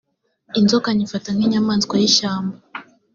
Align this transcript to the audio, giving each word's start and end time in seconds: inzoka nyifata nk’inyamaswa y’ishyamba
inzoka 0.59 0.87
nyifata 0.95 1.29
nk’inyamaswa 1.35 1.95
y’ishyamba 2.01 2.55